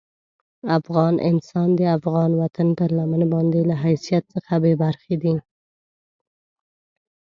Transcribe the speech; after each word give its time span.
افغان 0.79 1.15
انسان 1.29 1.69
د 1.79 1.81
افغان 1.97 2.31
وطن 2.41 2.67
پر 2.79 2.89
لمن 2.97 3.21
باندې 3.33 3.59
له 3.69 3.75
حیثیت 3.83 4.23
څخه 4.33 4.53
بې 4.63 4.73
برخې 4.83 5.15
دي. 5.23 5.35